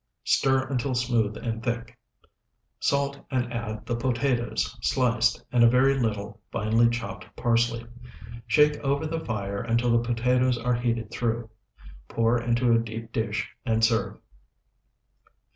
Stir 0.23 0.65
until 0.67 0.95
smooth 0.95 1.37
and 1.37 1.61
thick. 1.61 1.95
Salt 2.79 3.19
and 3.29 3.53
add 3.53 3.85
the 3.85 3.95
potatoes, 3.95 4.75
sliced, 4.81 5.45
and 5.51 5.63
a 5.63 5.69
very 5.69 5.93
little 5.99 6.41
finely 6.51 6.89
chopped 6.89 7.27
parsley. 7.35 7.85
Shake 8.47 8.79
over 8.79 9.05
the 9.05 9.23
fire 9.23 9.61
until 9.61 9.91
the 9.91 10.03
potatoes 10.03 10.57
are 10.57 10.73
heated 10.73 11.11
through. 11.11 11.51
Pour 12.07 12.41
into 12.41 12.71
a 12.73 12.79
deep 12.79 13.11
dish 13.11 13.47
and 13.63 13.85
serve. 13.85 14.17